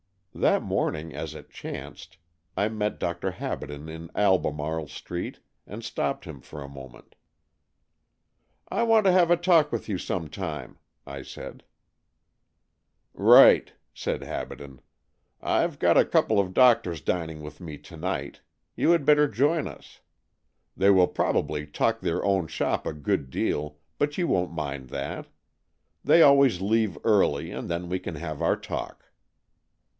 [0.33, 2.17] That morning, as it chanced,
[2.57, 3.31] I met Dr.
[3.33, 7.13] Habaden in Albemarle Street and stopped him for a moment."
[8.69, 11.63] I want to have a talk with you some time," I said."
[13.13, 14.79] Right," said Habaden."
[15.59, 18.39] I've got a couple of doctors dining with' me to night.
[18.75, 19.99] You had better join us.
[20.75, 23.77] They will probably 242 AN EXCHANGE OF SOULS talk their own shop a good deal,
[23.99, 25.27] but you won't mind that.
[26.03, 28.97] They always leave early, and then we can have our talk."